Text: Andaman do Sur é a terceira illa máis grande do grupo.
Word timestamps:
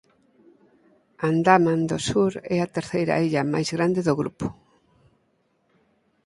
Andaman 1.29 1.81
do 1.89 1.97
Sur 2.07 2.33
é 2.55 2.57
a 2.61 2.71
terceira 2.77 3.19
illa 3.27 3.49
máis 3.53 3.69
grande 3.75 4.01
do 4.07 4.13
grupo. 4.21 4.45